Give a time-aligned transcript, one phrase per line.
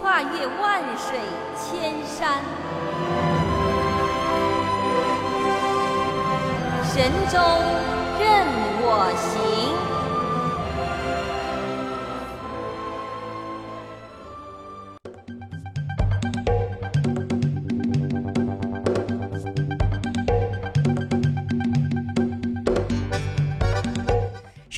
[0.00, 1.18] 跨越万水
[1.54, 2.40] 千山，
[6.84, 7.38] 神州
[8.18, 8.46] 任
[8.80, 9.79] 我行。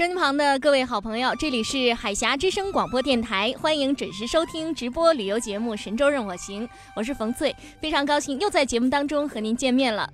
[0.03, 10.13] 身旁的各位好朋友，这里是海峡之声广播电台，欢迎准时收听直播旅游节目《神州任我行》，我是冯翠，非常高兴又在节目当中和您见面了。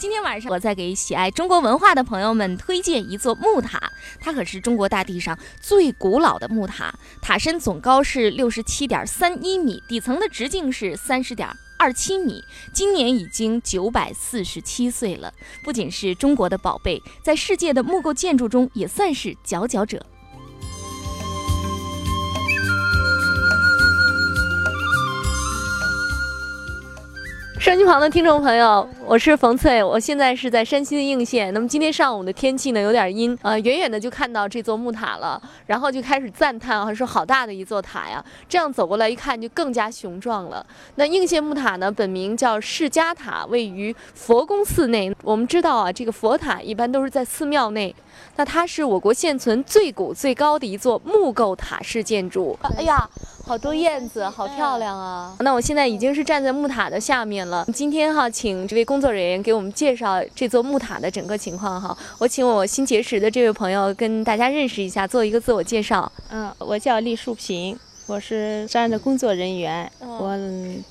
[0.00, 3.78] 今天晚上我在给喜爱中国文化的朋友们推荐一座木塔，
[4.18, 11.46] 它可是中国大地上最古老的木塔，塔身总高是六十七点三一米，底层的直径是三十点。
[11.80, 15.32] 二七米，今年已经九百四十七岁了。
[15.64, 20.04] 不仅是中国的宝贝，在世界的木构建筑中也算是佼佼者。
[27.60, 31.52] 收音机旁的听众朋友，我是冯翠，我现在是在山西的应县。
[31.52, 38.24] 那么今天上午的天气呢有点阴，呃，远远的就看到这座木塔了，然后就开始赞叹啊，说好大的一座塔呀！
[38.48, 40.64] 这样走过来一看，就更加雄壮了。
[40.94, 45.14] 那应县木塔呢，本名叫释迦塔，位于佛宫寺内。
[45.22, 47.94] 我们知道啊，这个佛塔一般都是在寺庙内，
[48.36, 52.58] 那它是我国现存最古最高的一座木构塔式建筑。
[52.78, 53.06] 哎呀！
[53.50, 55.34] 好多燕子，好漂亮啊！
[55.40, 57.66] 那我现在已经是站在木塔的下面了。
[57.74, 61.98] 今天哈，请这位工作人员给我们介绍这座木塔的整个情况哈。
[62.18, 66.12] 我请我新结识的这位朋友跟大家认识一下，做一个自我介绍。
[66.30, 67.76] 嗯，我叫栗树平。
[68.10, 70.36] 我是这儿的工作人员，我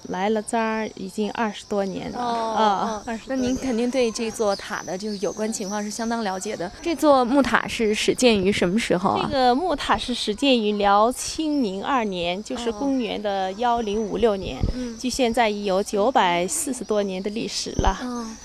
[0.07, 2.17] 来了这儿已经二十多年了。
[2.17, 6.71] 哦，那您肯定对这座塔的就是有关情况是相当了解的。
[6.81, 9.27] 这座木塔是始建于什么时候啊？
[9.29, 14.57] 这个木塔是始建于辽清宁二年，就是公元的幺零五六年，
[14.97, 17.97] 距现在已有九百四十多年的历史了。
[18.01, 18.37] 嗯，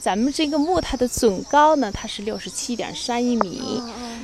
[0.00, 3.82] 咱们这个木它的总高呢，它是六十七点三一米。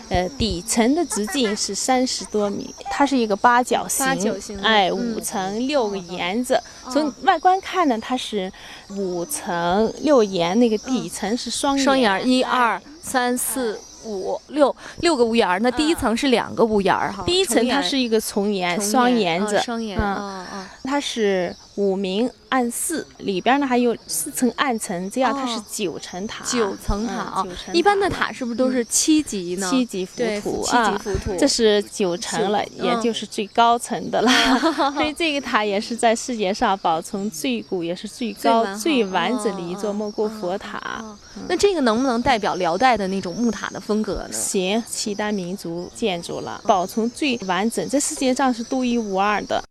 [0.08, 4.04] 呃，底层的直径是三十多米，它是一个八角形，
[4.60, 6.60] 哎，五层六个檐子。
[6.90, 8.52] 从外观看呢，它是
[8.88, 15.60] 五层六檐，那个底层是双双檐，一二三四五六六个屋檐儿。
[15.60, 21.54] 那第一层是两个屋檐儿哈，第一层它是一个重檐，双檐子，双檐，嗯嗯，它是。
[21.80, 26.44] 五明暗寺里边呢还有四层暗层，这样它是九层塔。
[26.44, 29.66] 九层塔啊，一般的塔是不是都是七级呢？
[29.70, 34.30] 七级浮屠啊，七级浮屠，这是九层了，也就是最高层的了。
[34.92, 41.02] 所以这个塔也是在世界上保存最古、也是最高、最完整的一座莫过佛塔。
[41.48, 44.32] 那这个能不能代表辽代的那种木塔的风格呢？
[44.32, 49.64] 行，契丹民族建筑了，保存最完整，在世界上是独一无二的。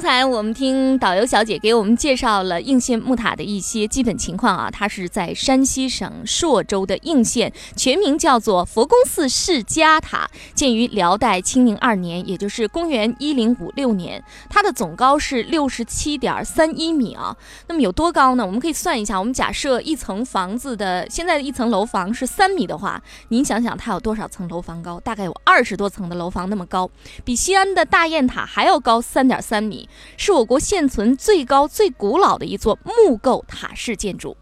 [0.00, 14.24] 刚才我们听导游小姐给我们介绍了应县木塔的一些基本情况啊，它是在山西省朔州的应县，全名叫做佛宫寺释迦塔，建于辽代清宁二年，也就是公元一零五六年。
[14.48, 17.36] 它的总高是六十七点三一米啊。
[17.68, 18.46] 那么有多高呢？
[18.46, 24.98] 我们可以算一下，我们假设一层房子的现在的一层楼房是三米的话，您想想它有多少层楼房高？
[25.00, 26.90] 大概有二十多层的楼房那么高，
[27.22, 29.86] 比西安的大雁塔还要高三点三米。
[30.16, 34.36] 是我国现存最高、最古老的一座木构塔式建筑。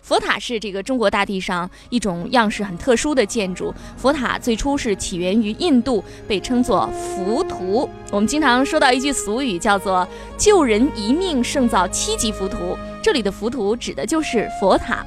[0.00, 3.72] 佛塔是这个中国大地上一种样式很特殊的建筑。
[3.98, 7.86] 佛塔最初是起源于印度，被称作浮屠。
[8.10, 10.08] 我们经常说到一句俗语，叫做
[10.38, 12.76] “救人一命胜造七级浮屠”。
[13.02, 15.04] 这里的浮屠指的就是佛塔。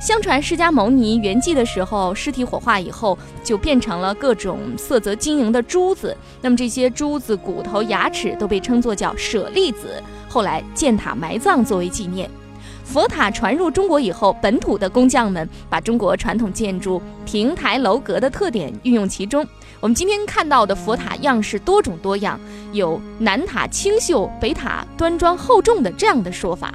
[0.00, 6.16] 相传释迦牟尼圆寂的时候，尸体火化以后就变成了各种色泽晶莹的珠子。
[6.40, 12.30] 那么这些珠子、骨头、牙齿都被称作叫舍利子，后来建塔埋葬作为纪念。
[12.82, 19.46] 佛塔传入中国以后，本土的工匠们把中国传统建筑亭台楼阁的特点运用其中。
[19.80, 22.40] 我们今天看到的佛塔样式多种多样，
[22.72, 26.72] 有南塔清秀，北塔端庄厚重的这样的说法。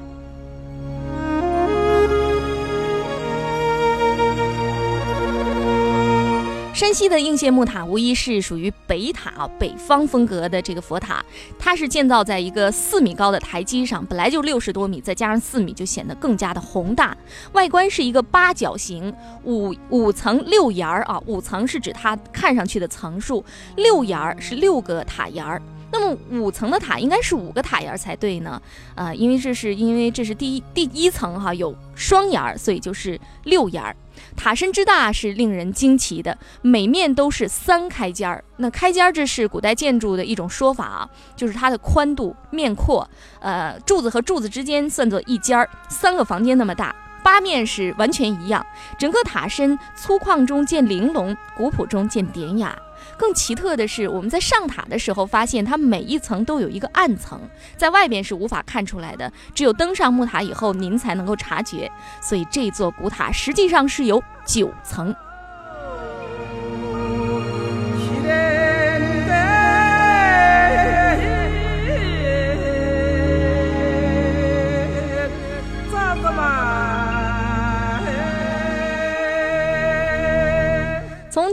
[6.76, 11.24] 山西的应县木塔无疑是属于北塔啊，北方风格的这个佛塔，
[11.58, 17.16] 它是建造在一个四米高的台基上，本来就六十多米，再加上四米，就显得更加的宏大。
[17.54, 23.42] 外观是一个八角形，五五层六檐儿啊，五层是指它看上去的层数，
[23.78, 25.62] 六檐儿是六个塔檐儿。
[25.98, 28.62] 那么五层的塔应该是五个塔檐才对呢？
[28.94, 33.96] 啊，因为这是因为这是第一第一层哈有双檐儿，所以就是六檐儿。
[34.36, 38.44] 塔身之大是令人惊奇的，每面都是三开间儿。
[38.58, 43.10] 那开间儿这是古代建筑的一种说法啊，就是它的宽度、面阔，
[43.40, 46.94] 呃，柱子和柱子之间算作一间儿，三个房间那么大。
[47.24, 48.64] 八面是完全一样，
[49.00, 52.78] 整个塔身粗犷中见玲珑，古朴中见典雅。
[53.18, 57.40] 更奇特的是，我们在上塔的时候发现，它每一层都有一个暗层，
[57.78, 61.92] 在外边是无法看出来的，只有登上木塔以后，您才能够察觉。
[62.22, 65.16] 所以这座古塔实际上是有九层。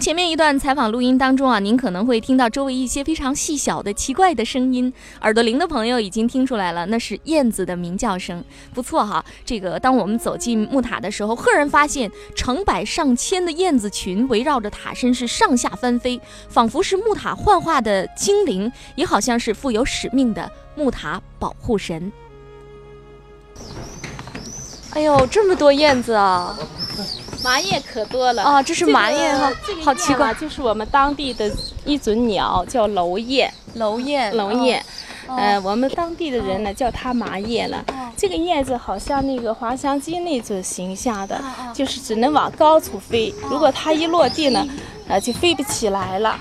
[0.02, 4.93] 前面一段采访录音当中啊，您可能会听到周围一些非常细小的奇怪的声音。
[5.20, 8.43] 耳朵灵的朋友已经听出来了，那是燕子的鸣叫声。
[8.75, 22.10] 不错哈，这个当我们走进木塔的时候，赫然发现成百上千的燕子群围绕着塔身是上下翻飞，仿佛是木塔幻化的精灵，也好像是负有使命的木塔保护神。
[24.94, 26.58] 哎呦，这么多燕子啊！
[27.43, 28.62] 麻叶可多了啊！
[28.62, 29.53] 这是麻叶哈，
[29.85, 31.50] 好奇怪，就是我们当地的
[31.85, 33.53] 一种鸟，叫楼叶。
[33.75, 34.85] 楼叶，楼燕，
[35.27, 37.83] 呃，我们当地的人呢叫它麻叶了。
[38.15, 41.41] 这个叶子好像那个滑翔机那种形象的，
[41.73, 43.33] 就是只能往高处飞。
[43.49, 44.62] 如果它一落地呢，
[45.12, 46.35] 呃，就飞不起来了。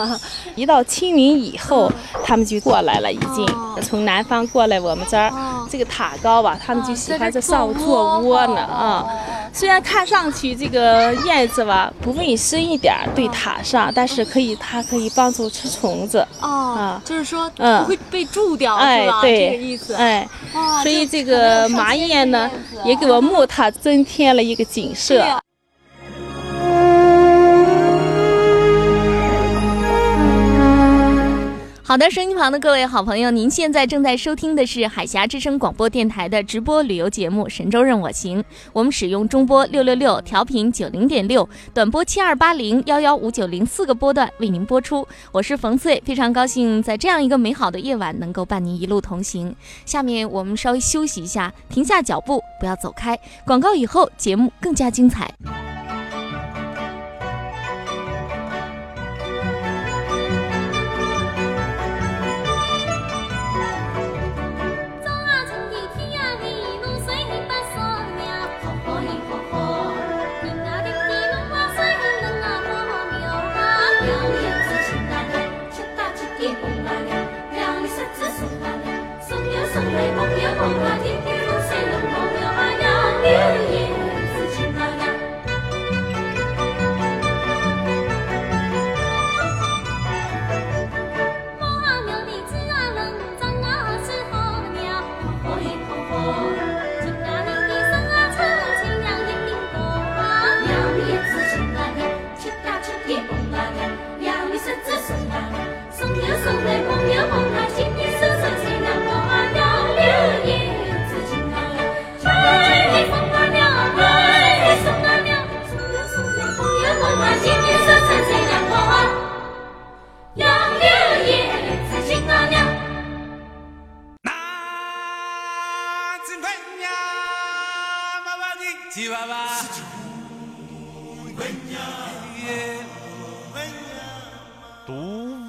[0.56, 1.92] 一到清明以后，
[2.24, 3.46] 他们就过来了，已经
[3.82, 5.30] 从南方过来我们这儿。
[5.68, 9.04] 这个塔高吧，他们就喜欢在上做窝呢啊。
[9.52, 19.20] 虽然看上去这个燕子吧不卫生一点，对塔上，但是可以，它可以帮助吃虫子啊，就是说不会被蛀掉，是吧？
[19.22, 19.94] 这个意思。
[19.94, 20.26] 哎，
[20.82, 22.48] 所以这个麻燕呢，
[22.84, 25.20] 也给我木塔增添了一个景色。
[31.88, 38.42] 好的，声音旁的各位好朋友，您现在正在收听的是海峡之声广播电台的直播旅游节目《神州任我行》。
[38.72, 45.06] 我们使用中波六六六调频九零点六，短波七二八零幺幺五九零四个波段为您播出。
[45.30, 49.54] 我是冯翠，非常高兴在这样一个美好的夜晚能够伴您一路同行。
[49.84, 53.16] 下面我们稍微休息一下，停下脚步，不要走开。
[53.46, 55.32] 广告以后，节目更加精彩。
[80.66, 80.72] 读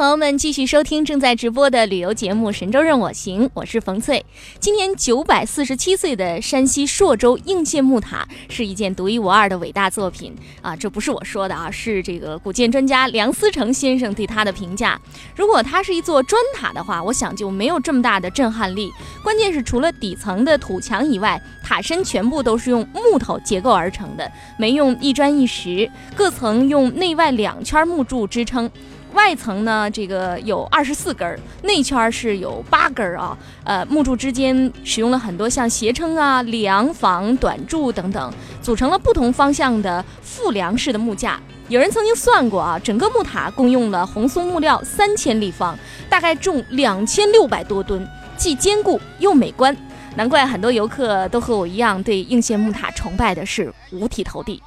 [0.00, 4.24] 朋友们继续收听正在直播的旅游节目《神州任我行》，我是冯翠。
[4.58, 10.74] 今年九百四十七岁的山西朔州应县木塔是一件独一无二的伟大作品啊！
[10.74, 14.98] 这不是我说的啊，是这个古建专家梁思成先生对它的评价。
[15.36, 18.90] 如果它是一座砖塔的话，我想就没有这么大的震撼力。
[19.22, 28.70] 关键是除了底层的土墙以外，塔身全部都是用木头结构而成的，没用一砖一石，各层用内外两圈木柱支撑。
[29.12, 33.36] 外层呢，这个有二十四根，内圈是有八根啊。
[33.64, 41.40] 呃，木柱之间使用了很多像斜撑啊、梁房、短柱等等，组成了不同方向的复梁式的木架。
[41.68, 49.76] 有人曾经算过啊，整个木塔共用了红松木料三千立方，大概重两千六百多吨，既坚固又美观。
[50.16, 54.60] 难怪很多游客都和我一样，对应县木塔崇拜的是五体投地。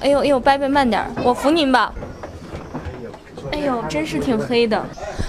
[0.00, 1.92] 哎呦哎呦，拜拜慢点，我扶您吧。
[3.50, 4.84] 哎呦，真是挺黑的。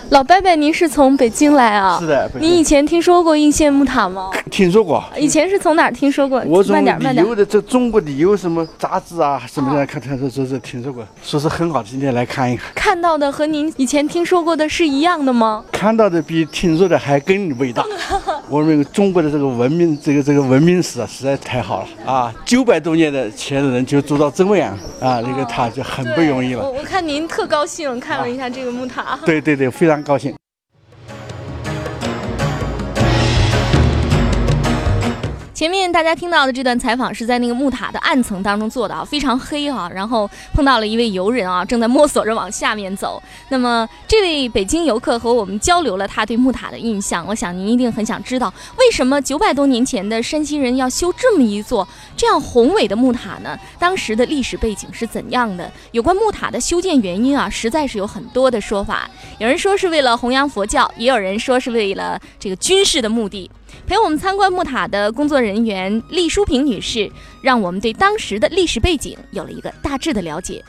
[0.09, 1.97] 老伯伯，您是从北京来啊？
[1.99, 2.29] 是的。
[2.39, 4.29] 您以前听说过应县木塔吗？
[4.51, 5.03] 听说过。
[5.17, 6.41] 以前是从哪儿听说过？
[6.45, 12.67] 我从旅游的这中国旅游什么杂志啊什么的看，看说说是听说过，说是很好，今天来看一看。
[12.75, 15.63] 看到的和您以前听说过的是一样的吗？
[15.71, 17.83] 看到的比听说的还更伟大。
[18.49, 22.33] 我们中国的这个文明，这个这个文明史啊，实在太好了啊！
[22.45, 26.61] 九百多年的前人就做到这么样啊，那个塔就很不容易了。
[26.61, 29.17] 我我看您特高兴，看了一下这个木塔。
[29.25, 30.35] 对对对，非常高兴。
[35.53, 39.87] 前面大家听到的这段采访是在那个木塔的暗层当中做的啊，非常黑哈。
[39.93, 43.21] 然后碰到了一位游人啊，正在摸索着往下面走。
[43.49, 47.23] 那么这位北京游客和我们交流了他对木塔的印象。
[47.27, 53.55] 我想您一定很想知道，为什么九百多年前的山西人要修这么一座这样宏伟的木塔呢？
[53.77, 55.71] 当时的历史背景是怎样的？
[55.91, 59.07] 有关木塔的修建原因啊，实在是有很多的说法。
[59.37, 63.51] 有人说是为了弘扬佛教，也有人说是为了这个军事的目的。
[63.85, 67.11] 陪我们参观木塔的工作人员厉淑萍女士，
[67.41, 70.63] 让我们对当时的历史背景有了一个大致的了解。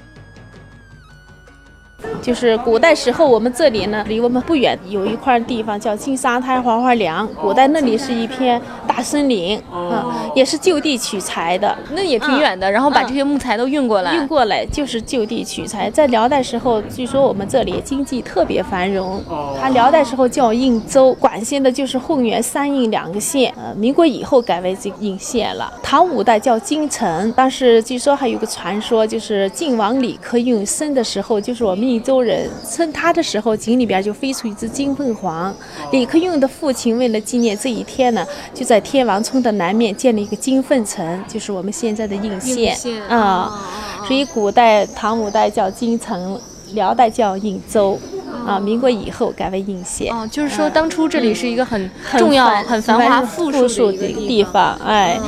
[2.22, 7.26] 就是古代时候，我们这里呢，离我们不远有一块地方叫金沙滩黄花梁。
[7.34, 11.76] 古代那里是一片大森林，嗯，也是就地取材的。
[11.92, 14.14] 那也挺远的，然后把这些木材都运过来。
[14.14, 15.90] 运过来就是就地取材。
[15.90, 19.22] 在辽代时候，据说我们这里经济特别繁荣。
[19.60, 23.52] 它辽代时候叫应州，管辖的就是混元三应两个县。
[23.56, 25.72] 呃，民国以后改为这个应县了。
[25.82, 31.84] 唐五代叫京城，但是据说还有个传说，就是晋王李克用生的时候，就是我们。
[31.94, 35.54] 应州人称他的时候，井里边就飞出一只金凤凰。
[35.92, 42.76] 李克用的父亲为了纪念这一天呢，就在天王村的南面建了一个金凤城，就是我们现在的应县
[43.08, 43.60] 啊。
[44.06, 46.38] 所以古代唐五代叫金城，
[46.72, 47.98] 辽代叫应州
[48.46, 48.58] 啊。
[48.58, 50.14] 民国以后改为应县。
[50.14, 55.18] 哦，就是说当初这里是一个很重要、很繁华、富庶的地方，哎。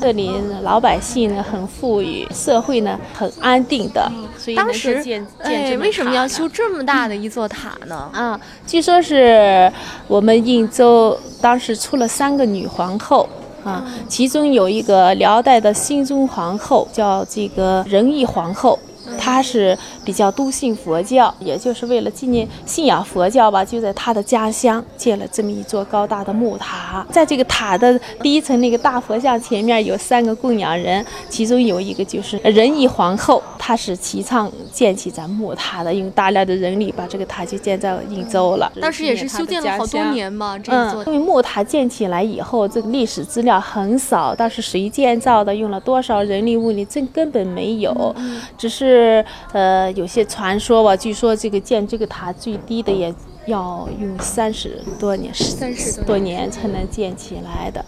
[0.00, 0.30] 这里
[0.62, 8.10] 老百姓呢很富裕，社会呢很安定的，所以当时建哎，为什么要修这么大的一座塔呢？
[8.12, 9.72] 啊，据说是
[10.06, 13.26] 我们应州当时出了三个女皇后
[13.64, 18.78] 啊，其中有一个辽代的新宗皇后，叫这个仁义皇后。
[19.24, 27.06] 他是比较笃信佛教，也就是为了纪念信仰佛教吧，就在他的家乡建了这么一座高大的木塔。
[27.10, 38.70] 在这个塔的第一层那个大佛像前面有三个供养人，其中有一个就是仁义皇后，她是提倡建起咱木塔的，用大量的人力把这个塔就建在应州了。
[38.78, 41.02] 当时也是修建了好多年嘛，这座。
[41.06, 48.14] 因为木塔建起来以后，这个历史资料很少，当时谁建造的，用了多少人力物力，这根本没有，
[48.58, 49.13] 只是。
[49.18, 53.14] 是呃，有些传说吧，据说这个建这个塔最低的也
[53.46, 57.84] 要用三十多年，三十多年才能建起来的。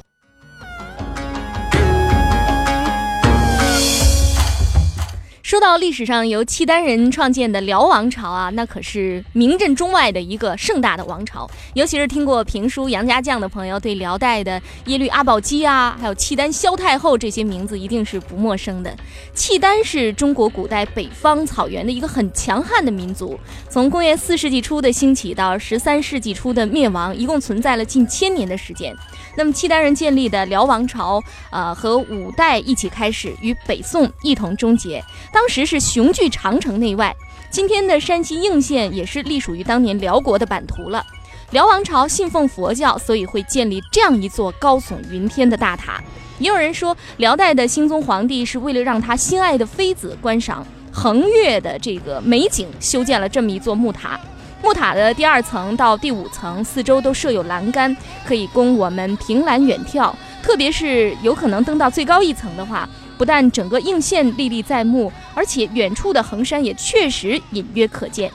[5.46, 11.48] 说到历史上由契丹人创建的辽王朝啊，那可是名震中外的一个盛大的王朝。
[11.74, 18.92] 尤其是听过评书《杨家将》的朋友，对辽代的耶律阿保机啊，还有契丹萧太后这些名字一定是不陌生的。
[19.34, 23.38] 契丹是中国古代北方草原的一个很强悍的民族，
[23.70, 28.92] 从公元四世纪初的兴起到十三世纪初的灭亡，一共存在了近千年的时间。
[29.36, 31.22] 那么契丹人建立的辽王朝，
[31.52, 35.00] 呃，和五代一起开始，与北宋一同终结。
[35.36, 37.14] 当时是雄踞长城内外，
[37.50, 41.04] 今天的山西应县也是隶属于当年辽国的版图了。
[41.50, 46.02] 辽王朝信奉佛教，所以会建立这样一座高耸云天的大塔。
[46.38, 54.18] 也有人说，辽代的兴宗皇帝是为了让他心爱的妃子观赏横越的这个美景，修建了这么一座木塔。
[54.62, 60.10] 木塔的第二层到第五层四周都设有栏杆，可以供我们凭栏远眺。
[60.42, 62.88] 特别是有可能登到最高一层的话。
[63.16, 68.30] 不但整个应县历历在目，而且远处的衡山也确实隐约可见。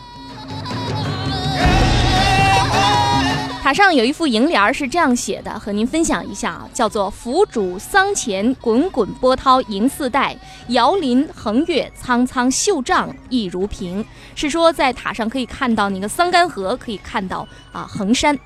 [3.62, 10.36] 塔上有一副楹联是这样写的，和您分享一下啊，叫做“福主桑前滚滚波涛迎四代，
[10.70, 14.04] 遥临横越苍苍秀丈一如平”，
[14.36, 18.38] 是说在塔上可以看到那个桑干河，可以看到啊衡山。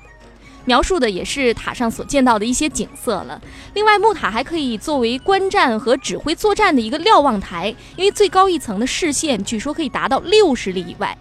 [0.66, 3.40] 描述的也是塔上所见到的一些景色了。
[3.72, 11.16] 另外，木塔还可以作为观战和指挥作战的一个瞭望台，因为最高一层的视线据说可以达到六十里以外。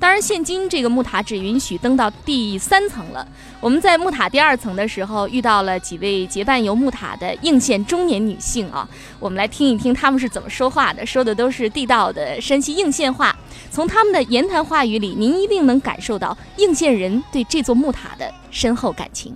[0.00, 3.26] 当然，现今这个木塔只允许登到第三层了。
[3.60, 8.88] 我们在木塔第二层的时候，遇到了几位结伴游木塔的应县中年女性啊，
[9.18, 13.34] 我们来听一听她们是怎么说话的，说的都是地道的山西应县话。
[13.72, 19.34] 从他们的言谈话语里，您一定能感受到应县人对这座木塔的深厚感情。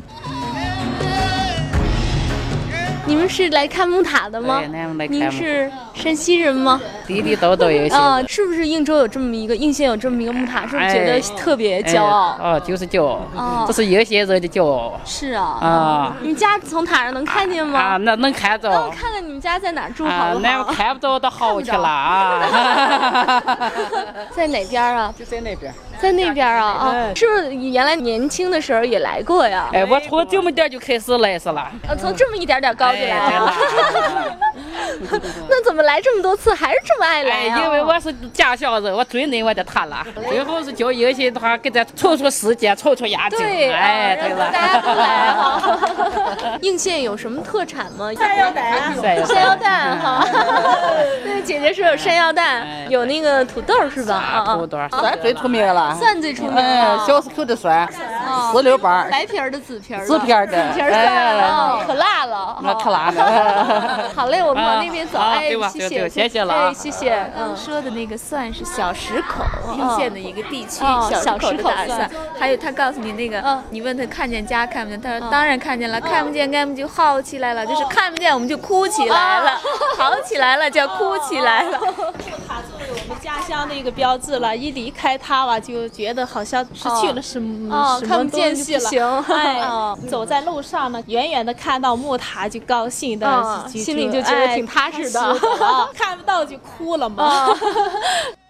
[3.05, 4.63] 你们是来看木塔的吗？
[5.09, 6.81] 您是山西人吗？
[7.07, 7.99] 地地道道也行。
[7.99, 10.67] 啊，是不是应州有这么一个应县有这么一个木塔？
[10.67, 12.37] 是不是觉得特别骄傲？
[12.41, 13.21] 哦，就是骄傲。
[13.35, 15.01] 哦，这是有些人的骄傲。
[15.05, 15.43] 是啊。
[15.61, 16.17] 啊。
[16.21, 17.79] 你们家从塔上能看见吗？
[17.81, 18.69] 啊，那能看着。
[18.71, 20.41] 那我看看你们家在哪住好不好？
[20.41, 22.41] 那看不着都好去了啊。
[24.31, 25.13] 在哪边啊？
[25.19, 25.75] 就在那边。
[26.03, 27.15] 在那边啊啊！
[27.15, 29.69] 是不是原来年轻的时候也来过呀？
[29.73, 31.71] 哎，我从这么点就开始来是了。
[31.89, 33.55] 呃，从这么一点点高就来了。
[35.49, 40.05] 那怎么来这么多次还是这么爱来因为我是家乡人，我最爱我的他了。
[40.29, 43.39] 最好是叫有些的话给咱凑凑时间，凑凑押金。
[43.39, 44.51] 对，哎，对了。
[44.53, 45.79] 大家都来哈。
[46.61, 48.13] 应县有什么特产吗？
[48.15, 48.93] 山药蛋。
[49.27, 50.27] 山药蛋哈。
[51.25, 54.15] 那个 姐姐说有山药蛋，有那个土豆是吧？
[54.17, 55.92] 啊土豆咱最出名了。
[55.95, 56.57] 蒜最出名，
[57.07, 57.89] 小时口的蒜，
[58.53, 64.11] 四六瓣，白皮儿的紫皮儿，紫皮儿的，紫皮儿蒜，可辣了，那可辣了。
[64.15, 67.31] 好嘞，我们往那边走，哎，谢谢，谢谢了，哎，谢谢。
[67.37, 72.11] 嗯，说的那个蒜是小石口应县的一个地区，小石口大蒜。
[72.39, 79.51] 还有他告诉你那个，你问他看见家看不见，他说当然看见了，看不见我们就好起来了，就是看不见我们就哭起来了，
[79.99, 81.79] 好起来了叫哭起来了。
[83.33, 89.25] 家乡的一个标志了，一离开它吧，就觉得好像失去了什么什么东西了。
[89.29, 89.63] 哎，
[90.09, 95.39] 走在路上呢，远远的看到木塔就高兴的，心里就觉得挺踏实的。
[95.95, 97.49] 看不到就哭了嘛。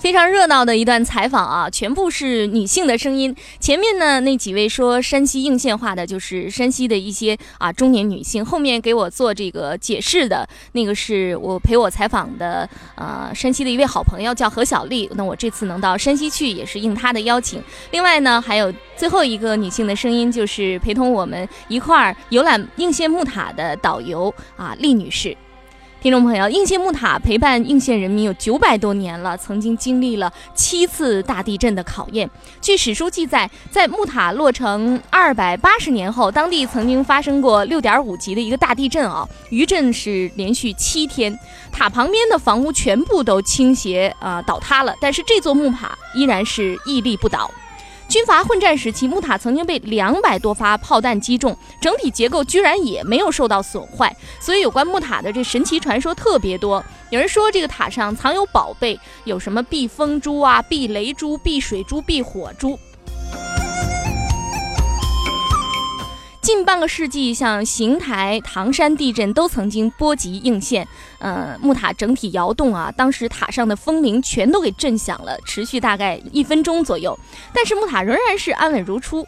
[0.00, 3.36] 非常热闹的一段采访啊，全部是女性的声音。
[3.58, 8.42] 前面呢那几位说山西应县话的，就是山西的一些啊中年女性。
[8.42, 15.06] 后面给我做这个解释的那个是我陪我采访的呃山西的一位好朋友，叫何小丽。
[15.16, 17.62] 那我这次能到山西去，也是应她的邀请。
[17.90, 25.36] 另外呢，还有最后一个女性的声音，就是陪同我们一块儿游览应县木塔的导游啊，厉女士。
[26.02, 32.28] 听众朋友，应县木塔陪伴应县人民有九百多年了，曾经经历了七次大地震的考验。
[32.62, 41.38] 据史书记载，在木塔落成二百八十年后，当地曾经发生过六点五级的一个大地震啊，余震是连续七天，
[41.70, 47.50] 塔旁边的房屋全部都倾斜啊倒塌了，但是这座木塔依然是屹立不倒。
[48.10, 56.84] 军阀混战时期，木塔曾经被两百多发炮弹击中，整体结构居然也没有受到损坏，所以有关木塔的这神奇传说特别多。
[57.10, 62.76] 有人说这个塔上藏有宝贝，有什么避风珠啊、避雷珠、避水珠、避火珠。
[66.40, 77.18] 近半个世纪，像邢台、唐山地震都曾经波及应县，呃，木塔整体摇动啊，当时塔上的风铃全都给震响了，持续大概一分钟左右，
[77.52, 79.26] 但是木塔仍然是安稳如初。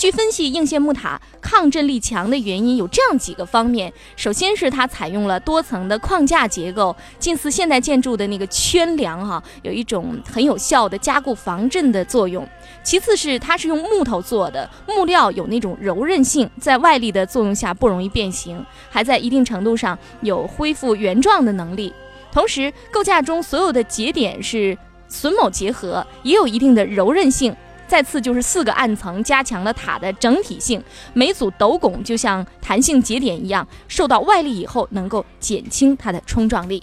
[0.00, 12.42] 据分析，应县木塔抗震力强的原因有这样几个方面：首先是它采用了多层的框架结构，近似现代建筑的那个圈梁，哈，有一种很有效的加固防震的作用；
[12.82, 21.92] 其次是它是用木头做的，木料有那种柔韧性，在外力的作用下不容易变形，还在一定程度上有恢复原状的能力。
[22.32, 24.74] 同时，构架中所有的节点是
[25.10, 27.54] 榫卯结合，也有一定的柔韧性。
[27.90, 30.80] 再次就是四个暗层加强了塔的整体性，
[31.12, 36.80] 每组斗拱就像弹性节点一样，受到外力以后能够减轻它的冲撞力。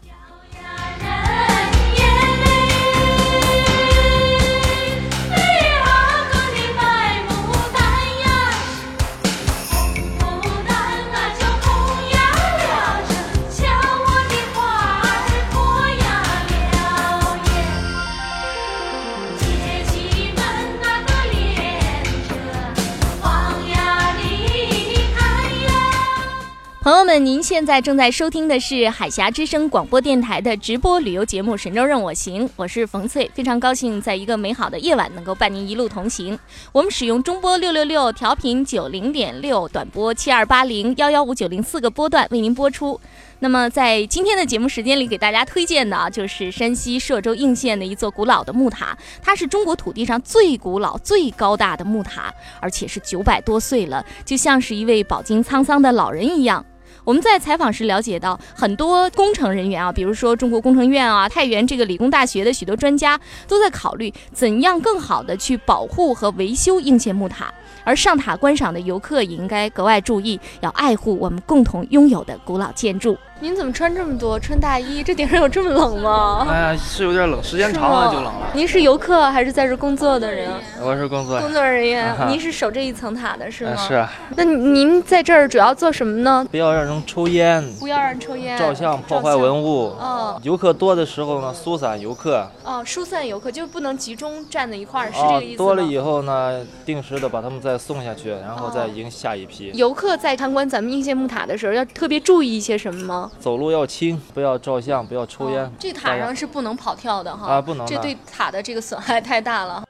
[26.88, 36.39] 朋友们，您现在正在收听的是海峡之声广播电台的直播旅游节目《神州任我行》，我是冯翠，非常高兴在一个美好的夜晚能够伴您一路同行。
[36.71, 42.97] 我们使用中波六六六调频九零点六，短波七二八零幺幺五九零四个波段为您播出。
[43.39, 56.65] 那么在今天的节目时间里，给大家推荐的啊，就是山西朔州应县的一座古老的木塔，它是中国土地上最古老、最高大的木塔，而且是九百多岁了，就像是一位饱经沧桑的老人一样。
[57.08, 63.17] 我们在采访时了解到，很多工程人员啊，比如说中国工程院啊、太原这个理工大学的许多专家，
[63.48, 67.50] 都在考虑怎样更好的去保护和维修应县木塔。
[67.86, 73.17] 而上塔观赏的游客也应该格外注意，要爱护我们共同拥有的古老建筑。
[73.39, 74.39] 您怎么穿这么多？
[74.39, 75.04] 穿大衣？
[75.04, 76.47] 这顶上有这么冷吗？
[76.50, 78.47] 哎呀，是有点冷，时间长了就冷了。
[78.54, 80.50] 您是游客还是在这工作的人？
[80.82, 82.15] 我是工作工作人员。
[82.28, 83.76] 您是守这一层塔的是吗？
[83.76, 84.04] 是。
[84.36, 86.43] 那您在这儿主要做什么呢？
[86.50, 89.89] 不要让人抽烟，不要让人抽烟，照相破坏文物。
[90.00, 90.39] 哦。
[90.41, 92.50] 游客多的时候呢，疏散游客。
[92.63, 95.65] 哦，疏散游客就不能集中站在一块儿，是这个意思吗？
[95.65, 99.71] 多了以后呢，定时的把他们再送下去，然后再迎下一批。
[99.76, 103.27] 游客在参观咱们应县木塔的时候，要特别注意一些什么吗？
[103.40, 104.20] 走路要轻。
[104.34, 105.72] 不要照相，不要抽烟。
[105.80, 107.54] 这塔上是不能跑跳的哈。
[107.54, 107.86] 啊，不能。
[107.88, 109.84] 这对塔的这个损害太大了。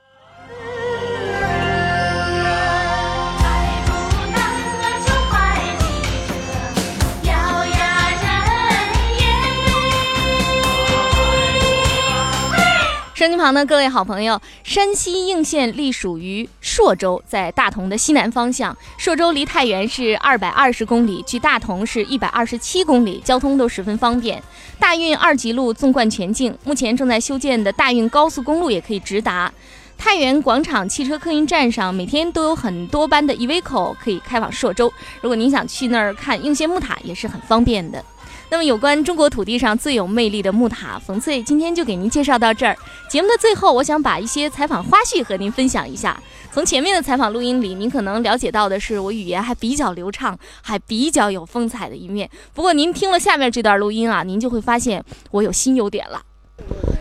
[13.18, 18.78] 收音旁的各位好朋友，山西应县隶属于朔州，在大同的西南方向。
[18.96, 24.40] 朔州离太原是二百二十公里，距大同是一百二十七公里，交通都十分方便。
[24.80, 29.52] 大运二级路纵贯全境，目前正在修建的大运高速公路也可以直达。
[29.98, 34.94] 太原广场汽车客运站上每天都有很多班的 Evico 可以开往朔州。
[35.22, 38.06] 如果您想去那儿看应县木塔，也是很方便的。
[38.50, 42.76] 那么，有关中国土地上最有魅力的木塔，冯翠今天就给您介绍到这儿。
[43.10, 46.18] 节目的最后，我想把一些采访花絮和您分享一下。
[46.52, 52.30] 从前面的采访录音里，您可能了解到的是我语言还比较流畅，还比较有风采的一面。
[52.54, 56.22] 不过，您听了下面这段录音啊，您就会发现我有新优点了。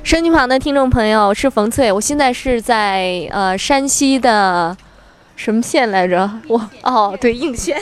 [0.03, 4.77] 声音旁的听众朋友，我是冯翠，我现在是在呃山西的
[5.37, 6.29] 什么县来着？
[6.49, 7.81] 我哦，对，应县。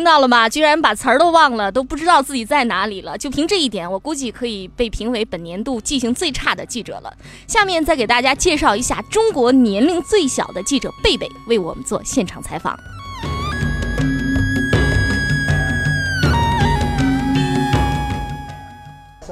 [0.00, 0.48] 听到了吗？
[0.48, 3.18] 居然把词儿都忘了，都不知道自己在哪里了。
[3.18, 7.12] 就凭这一点，我估计可以被评为本年度记性最差的记者了。
[7.46, 12.74] 下面再给大家介绍一下中国年龄最小的记者贝贝，为我们做现场采访。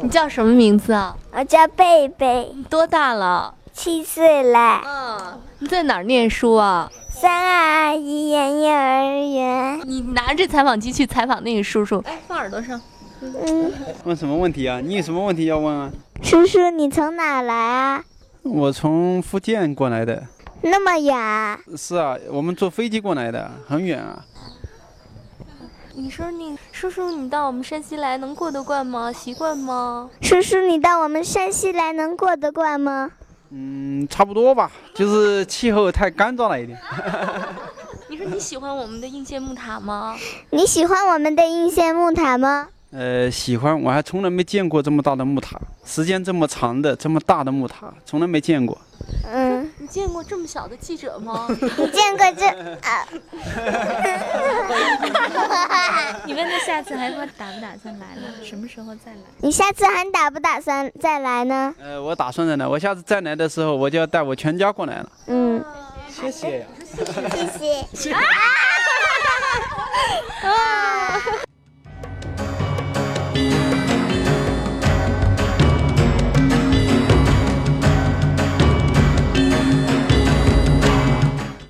[0.02, 1.16] 你叫什么名字啊？
[1.32, 2.54] 我叫贝贝。
[2.68, 3.54] 多大了？
[3.72, 4.82] 七岁了。
[4.84, 6.90] 嗯，你在哪儿念书啊？
[7.88, 12.04] 三二一园幼儿园，你拿着采访机去采访那个叔叔。
[12.04, 12.78] 哎，放耳朵上。
[13.22, 13.72] 嗯。
[14.04, 14.78] 问什么问题啊？
[14.78, 15.90] 你有什么问题要问啊？
[16.22, 18.04] 叔叔，你从哪来啊？
[18.42, 20.22] 我从福建过来的。
[20.60, 21.58] 那么远？
[21.78, 24.22] 是啊，我们坐飞机过来的，很远啊。
[25.94, 29.10] 你说你叔叔，你到我们山西来能过得惯吗？
[29.10, 30.10] 习惯吗？
[30.20, 33.12] 叔叔，你到我们山西来能过得惯吗？
[33.50, 36.78] 嗯，差不多吧，就是气候太干燥了一点。
[38.08, 40.16] 你说你喜欢我们的应县木塔吗？
[40.50, 42.68] 你喜欢我们的应县木塔吗？
[42.90, 48.78] 呃，喜欢，我还从来没见过这么大的木塔，时间这么长的这么大的木塔，从来没见过。
[49.30, 51.46] 嗯，你见过这么小的记者吗？
[51.48, 51.56] 你
[51.90, 52.46] 见过这
[52.80, 53.06] 啊？
[56.24, 58.22] 你问他下次还打不打算来了？
[58.42, 59.18] 什么时候再来？
[59.38, 61.74] 你下次还打不打算再来呢？
[61.78, 62.66] 呃，我打算再来。
[62.66, 65.12] 我下次再来的时候，我就要带我全家过来了。
[65.26, 65.62] 嗯，
[66.08, 66.66] 谢谢呀。
[67.34, 67.46] 谢
[68.00, 68.12] 谢。
[68.12, 68.20] 啊！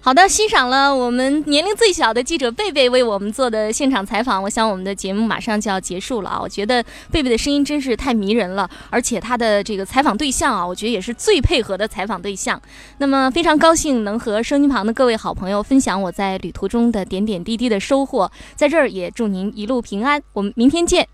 [0.08, 6.40] 好的，欣赏了我们年龄最小的记者贝贝为我们做的现场采访，我想我们的节目马上就要结束了啊！
[6.40, 12.58] 我觉得贝贝的声音真是太迷人了，而且他的这个采访对象啊，我觉得也是最配合的采访对象。
[12.96, 21.06] 那么非常高兴能和收音旁的各位好朋友分享我在旅途中的点点滴滴的收获，在这儿也祝您一路平安，我们明天见。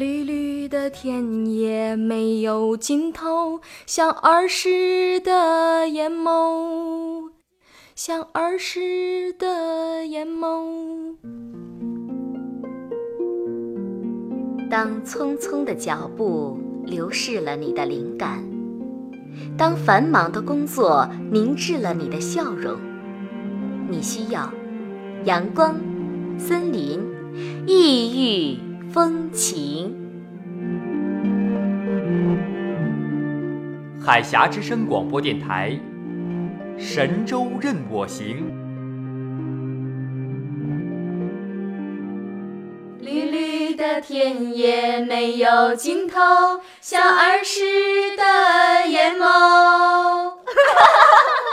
[0.00, 7.28] 绿绿的田野没有尽头，像儿时的眼眸，
[7.94, 11.16] 像儿时的眼眸。
[14.70, 18.42] 当匆匆的脚步流逝了你的灵感，
[19.58, 22.74] 当繁忙的工作凝滞了你的笑容，
[23.90, 24.50] 你需要
[25.26, 25.78] 阳光、
[26.38, 27.06] 森林、
[27.66, 29.94] 异域风情。
[34.04, 35.78] 海峡之声广播电台，
[36.76, 38.46] 神州任我行。
[42.98, 46.18] 绿绿的田野没有尽头，
[46.80, 47.60] 像儿时
[48.16, 50.32] 的眼眸。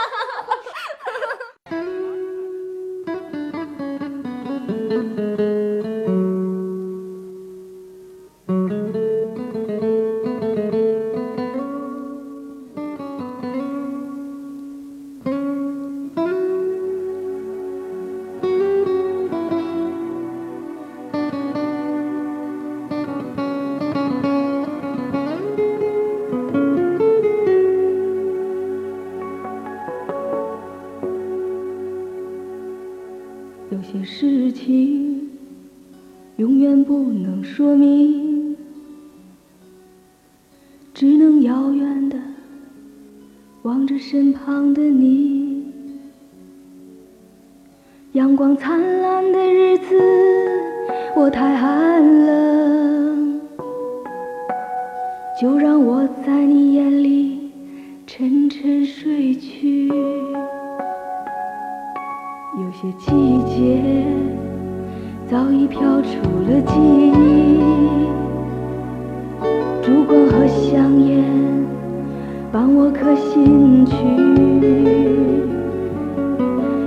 [73.00, 73.94] 可心曲，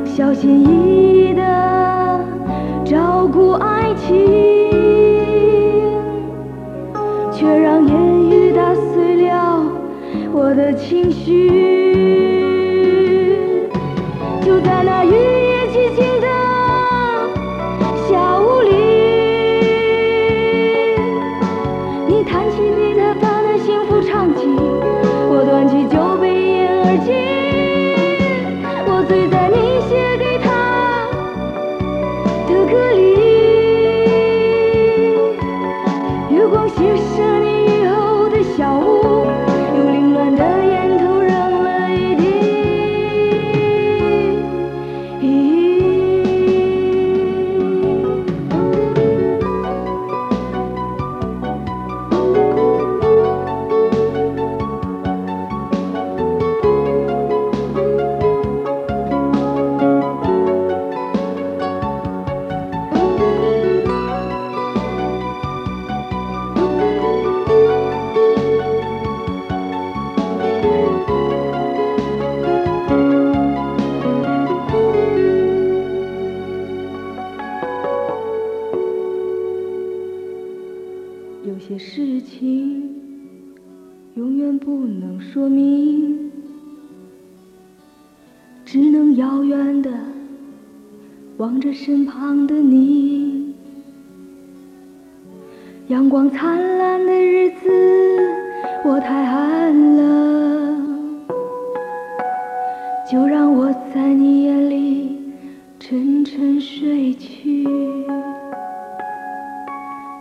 [0.05, 1.00] 小心翼翼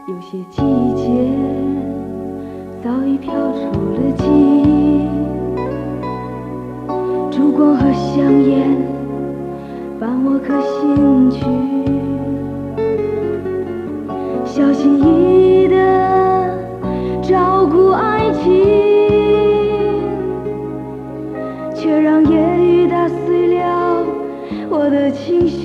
[0.07, 0.63] 有些季
[0.95, 1.05] 节
[2.83, 3.61] 早已飘出
[3.95, 5.07] 了记忆
[7.31, 8.79] 烛光和香烟
[10.01, 11.41] 伴我可心去
[14.47, 15.77] 小心翼翼的
[17.23, 18.55] 照顾爱情
[21.75, 24.03] 却让夜雨打碎了
[24.71, 25.60] 我的情绪